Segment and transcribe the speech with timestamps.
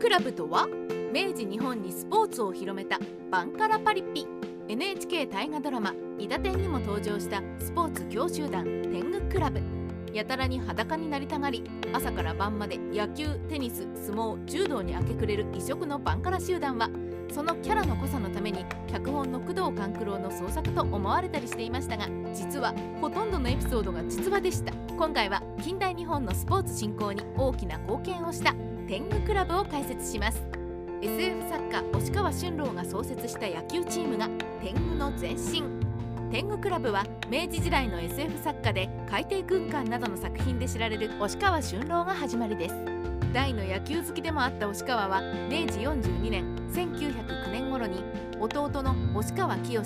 [0.00, 0.66] クラブとは
[1.12, 2.98] 明治日本にスポーツを広めた
[3.30, 4.26] バンカラパリピ
[4.68, 9.60] NHK 大河ドラマ「伊田天」にも登場したスポーツ教集団天狗クラブ。
[10.12, 11.62] やたらに裸になりたがり
[11.92, 16.88] 朝から晩まで野球テニス相撲柔道に明け暮れる異色のバンカラ集団は
[17.30, 24.72] そのキャラの濃さのために脚本の工藤官九郎の創作と思われたりしていましたが実はほとんどのエピソードが実話でした。
[24.96, 28.54] 今回は近代日本のスポーツ振興に大きな貢献をした
[28.88, 30.42] 天狗クラブを解説します。
[31.02, 34.26] SF 作家押川俊郎が創設した野球チームが
[34.62, 35.64] 天狗の前身。
[36.30, 42.74] 天狗クラブは明治時代の SF 作家で海底軍艦などの作品で知られる押川俊郎が始まりです。
[43.34, 48.02] 大の野球好きでもあった押川は明治42年1909年頃に
[48.40, 49.82] 弟の押川清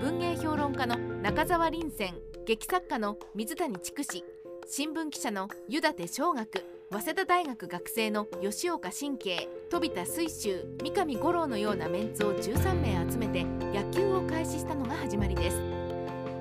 [0.00, 2.14] 文芸評論家の中澤林泉
[2.46, 4.35] 劇作家の水谷筑紫
[4.68, 15.86] 新聞記者の湯立小学早稲田大学学生の吉岡神慶飛田水舟三上五郎のようなメンツを13名集めて野球を開始したのが始まりです。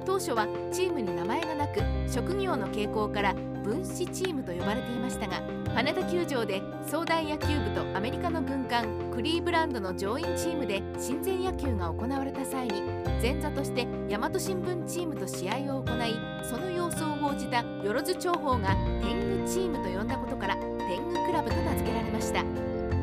[0.05, 5.41] 当初はチームに名前がなく職業の傾向から分子チームと呼ばれていましたが
[5.73, 12.83] 羽田球場で総大野球部とアメリカの軍艦クリーブランドの上院チームで親善野球が行われた際に
[13.21, 16.15] 前座として大和新聞チームと試合を行い
[16.47, 22.43] その様子を報じたよろず長報が天狗チームと呼んだことから天狗クラブと名付けられました。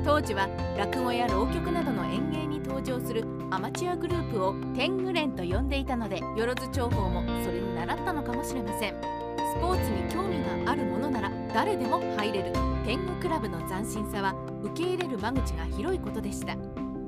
[0.05, 8.95] 当時は落語や浪曲などの演芸に登場するアマチュアグループを天狗連と呼んでいたのでよろず長報もそれに習ったのかもしれません。
[8.95, 12.53] スポーツに興味があるものなら誰でも入れる
[12.85, 16.57] 天狗クラブの斬新さは受け入れる間口が広いことでした。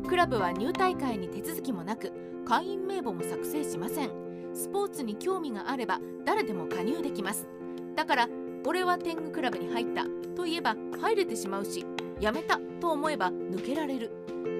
[0.08, 2.12] クラブは入隊会に手続きもなく
[2.44, 4.23] 会員名簿も作成しません。
[4.54, 7.46] スポーツに興味があれば誰でも加入できます。
[7.94, 8.28] だから
[8.66, 11.84] 俺は天狗クラブに入ったと言えば入れてしまうし
[12.20, 14.10] やめたと思えば抜けられる。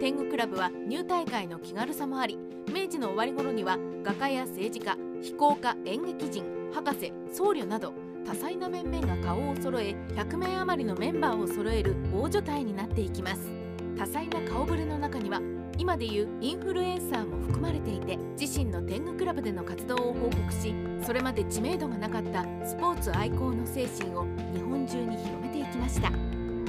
[0.00, 7.92] 天狗クラブは入隊会の気軽さもあり明治の終わり頃には画家や政治家飛行家演劇人博士僧侶など
[8.26, 13.63] 多彩な面々が顔を揃え100名余りのメンバーを揃える大所帯になっていきます。
[13.96, 15.40] 多彩な顔ぶれの中には
[15.78, 20.74] 今でいうインフルエンサーも含まれていて自身の天狗クラブでの活動を報告し
[21.04, 24.24] それまで知名度がなかったスポーツ愛好の精神を
[24.54, 26.10] 日本中に広めていきました。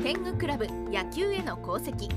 [0.03, 2.09] 天狗クラブ野球への功績。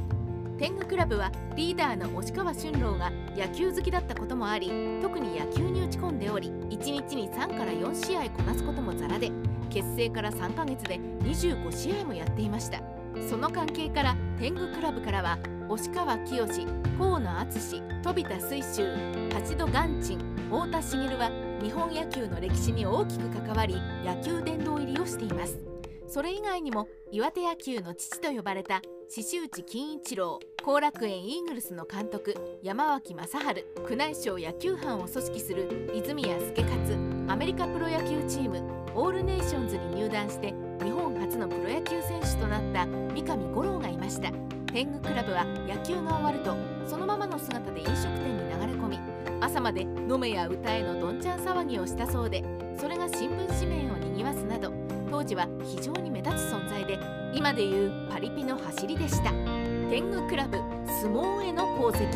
[0.58, 4.68] 天狗クラブはリーダーの押川俊郎が野球好きだったこともあり
[5.00, 9.30] 特に野球に打ち込んでおり1日に3から4試合こなすこともザラで
[9.70, 12.82] 結成から3ヶ月で25試合もやっていました。
[13.28, 15.36] その関係から天狗クラブからは
[15.68, 16.46] 押川清
[16.96, 18.84] 河野敦飛田水舟
[19.34, 25.58] 八戸元鎮太田茂は日本野球の歴史に大きく関わり野球殿堂入りをしています。
[26.06, 30.38] それ以外にも岩手野球の父と呼ばれた獅子内金一郎。
[30.64, 36.94] 後楽園イーグルスの監督山脇正治宮内省野球班を組織する泉谷助勝
[37.26, 38.62] アメリカプロ野球チーム
[38.94, 40.52] オールネーションズに入団して
[40.82, 44.30] 日本初のプロ野球選手となった三上五郎がいました。
[44.72, 46.54] 天狗クラブは野球が終わると
[46.86, 48.98] そのままの姿で飲食店に流れ込み
[49.40, 52.44] 朝まで飲めや歌えのどんちゃん騒ぎをしたそうで
[52.78, 54.70] それが新聞紙面をにぎわすなど
[55.10, 56.98] 当時は非常に目立つ存在で
[57.32, 59.30] 今でいうパリピの走りでした。
[59.90, 62.08] 天狗クラブ相撲への功績。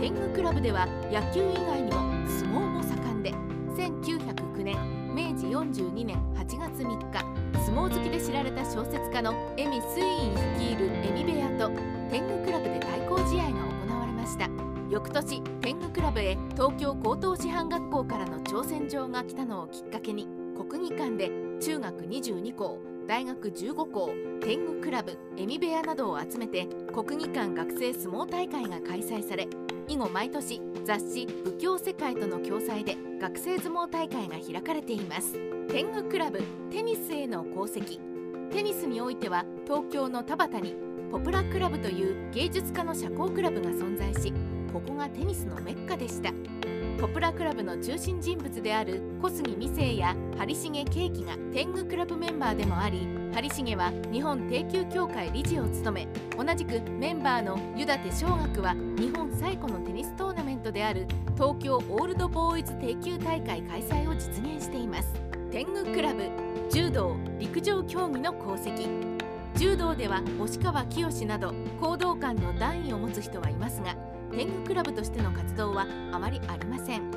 [0.00, 3.30] 天狗クラブでは野球以外にも相撲も盛んで
[3.76, 7.33] 1909年明治42年8月3日
[7.74, 11.70] 相撲好きで知られた小説家の恵美水院率いる恵美部屋と
[12.08, 14.48] 天狗クラブで対抗試合が行われました。
[14.88, 29.48] 翌年天狗クラブへ東京高等師範学校からの挑戦状が来たのをきっかけに国技館で中学22校大学15校天狗クラブエミ部屋などを集めて国技館学生相撲大会が開催され
[29.88, 35.53] 以後毎年雑誌「仏教世界」との共催で学生相撲大会が開かれています。
[35.74, 36.40] 天狗クラブ
[36.70, 37.98] テニスへの功績。
[38.52, 40.76] テニスにおいては東京の田端に
[41.10, 44.32] ポプラクラブという芸術家の社交クラブが存在し
[44.72, 46.30] ここがテニスのメッカでした。
[47.00, 65.33] ポプラクラブの中心人物である小杉美生や張重慶輝が天狗クラブメンバーでもあり張重は日本定球協会理事を務め同じくメンバーの湯立小学は日本最古のテニストーナメントである東京オールドボーイズ定球大会開催を実現しています。
[65.54, 66.24] 天狗クラブ
[66.68, 68.88] 柔道陸上競技の功績。
[69.54, 73.94] 柔道では押川清など行動感の段位を持つ人はいますが
[74.32, 77.08] 天狗クラブとしての活動はあまりありません。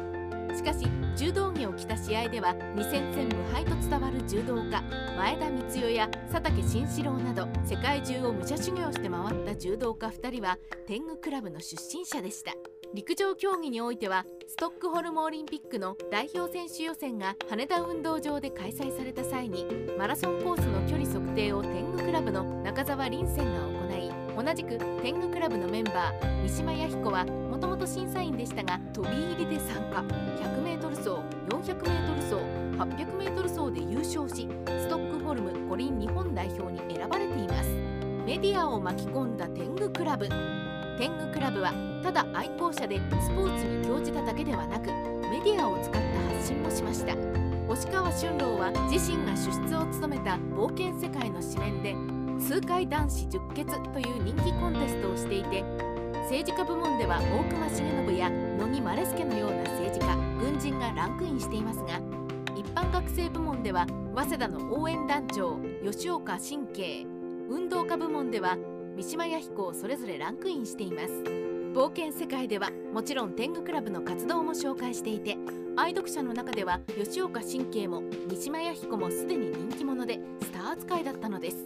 [0.55, 4.83] しかし柔道着を着た試合では2戦戦無敗と伝わる柔道家
[5.17, 12.51] 前田光代や佐竹慎四郎など世界中を武者修行して回った柔道家2人は天狗クラブの出身者でした。
[12.93, 19.65] 陸上競技においてはストックホルムオリンピックの代表選手予選が羽田運動場で開催された際に
[19.97, 30.01] マラソンコースの距離測定を天狗クラブの中澤凛泉が行い同じく天狗クラブのメンバー三島弥彦はもともと審査員でしたが飛び入りで参加。
[30.37, 31.09] 100m 走
[31.49, 32.35] 400m 走
[32.77, 37.69] 800m 走で優勝しストックホルム五輪日本代表に選ばれています。
[38.25, 40.27] メディアを巻き込んだ天狗クラブ。
[40.97, 41.73] 天狗クラブは
[42.03, 44.87] ただ愛好者でスポーツに興じただけではなく
[45.29, 45.99] メディアを使った
[46.35, 47.37] 発信もしました。
[47.69, 51.95] 押川俊郎は自身が主筆を務めた冒険世界の紙面で
[52.41, 55.63] 数回男子十傑という人気コンテストをしていて
[56.29, 57.75] 政治家部門では大隈重
[58.07, 61.99] 信や乃木マレスケのような政治家軍人がランクインしていますが
[62.55, 63.85] 一般学生部門では
[64.15, 67.05] 早稲田の応援団長吉岡神慶
[67.49, 68.57] 運動家部門では
[68.97, 71.07] 三島弥彦をそれぞれランクインしています。
[71.75, 75.37] 冒険世界ではもちろん天狗クラブの活動も紹介していて
[75.75, 81.57] 愛読者の中では吉岡神経も三島弥彦もすでに人気者でスター扱いだったのです。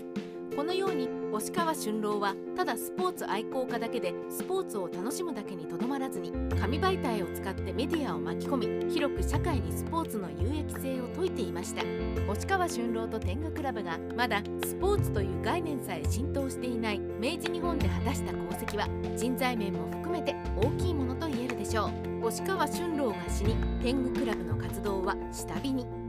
[0.55, 11.83] このように押川俊郎はただスポーツ愛好家だけでスポーツを楽しむだけにとどまらずに紙媒体を使ってメディアを巻き込み広く社会にスポーツの有益性を説いていました。
[12.29, 21.85] 押川俊郎と天狗クラブがまだスポーツという概念さえ浸透していない明治日本で果たした功績は人材面も含めて大きいものと言えるでしょ
[22.21, 22.25] う。
[22.27, 26.00] 押川俊郎が死に天狗クラブの活動は下火に。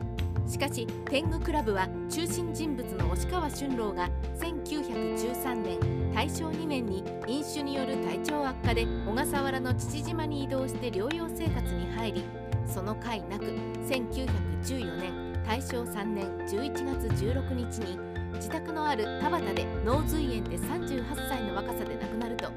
[0.52, 12.24] しかし天狗クラブは中心人物の押川俊郎が1913年大正2年に飲酒による体調悪化で小笠原の父島に移動して療養生活に入り
[12.66, 13.46] その甲斐なく
[13.88, 17.98] 1914年大正3年11月16日に
[18.34, 22.50] 自宅のある田端で脳髄炎で38歳の若さで亡くなると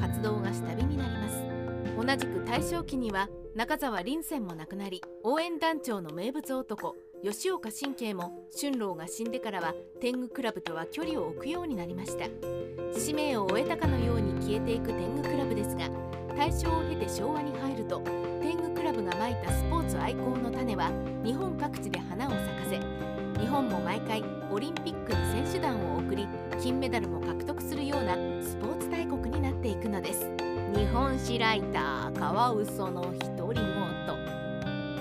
[0.00, 1.42] 活動が下火になります。
[1.94, 12.26] 同じく大正期には中澤林泉も亡くなり応援団長の名物男吉岡神慶も春郎が死んでからは天狗クラブとは距離を置くようになりました。
[12.98, 15.88] 使命を終えたかのように消えていく天狗クラブですが
[16.36, 18.00] 大正を経て昭和に入ると
[18.40, 20.90] 天狗クラブがまいたスポーツ愛好の種は
[21.24, 26.26] 日本各地で花を咲かせ日本も毎回オリンピックに選手団を送り
[26.60, 30.28] 金メダルも獲得するようなスポーツ大国になっていくのです。
[30.74, 33.92] 日本史ライターカワウソの独り言。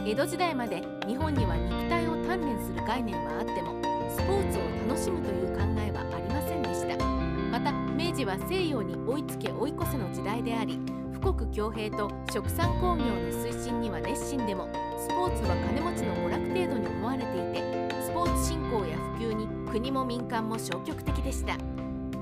[0.03, 3.75] 江戸時代まで日本には肉体を鍛錬する概念はあっても
[4.09, 7.05] スポーツを楽しむという考えはありませんでした。
[7.51, 10.79] また明治は西洋に追いつけ追い越せの時代であり
[11.21, 17.61] 富国強兵と殖産工業の推進には熱心でもスポーツは金持ちの娯楽程度に思われていて
[18.01, 21.57] スポーツ振興や普及に国も民間も消極的でした。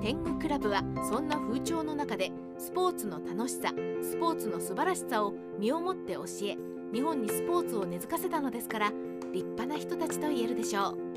[0.02, 0.82] 天狗クラブは
[1.12, 3.72] そんな風潮の中でスポーツの楽しさ
[4.02, 6.58] スポーツの素晴らしさを身をもって教え
[6.92, 8.92] 日本にスポーツを根付かせたのですから
[9.32, 11.10] 立派な人たちと言えるでしょう。